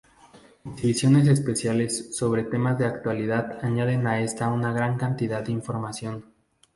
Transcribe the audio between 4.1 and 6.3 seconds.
esta una gran cantidad de información.